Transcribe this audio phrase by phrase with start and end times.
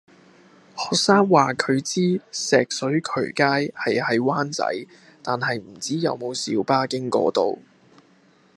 [0.75, 3.43] 學生話佢知石水渠街
[3.83, 4.65] 係喺灣仔，
[5.21, 7.59] 但係唔知有冇小巴經嗰度